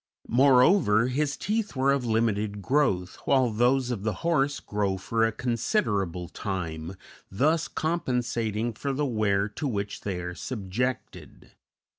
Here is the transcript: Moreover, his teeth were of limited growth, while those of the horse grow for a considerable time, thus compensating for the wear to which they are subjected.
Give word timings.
Moreover, 0.33 1.09
his 1.09 1.37
teeth 1.37 1.75
were 1.75 1.91
of 1.91 2.03
limited 2.07 2.59
growth, 2.63 3.17
while 3.25 3.51
those 3.51 3.91
of 3.91 4.01
the 4.01 4.13
horse 4.25 4.59
grow 4.59 4.97
for 4.97 5.23
a 5.23 5.31
considerable 5.31 6.27
time, 6.27 6.95
thus 7.29 7.67
compensating 7.67 8.73
for 8.73 8.93
the 8.93 9.05
wear 9.05 9.47
to 9.49 9.67
which 9.67 10.01
they 10.01 10.19
are 10.21 10.33
subjected. 10.33 11.51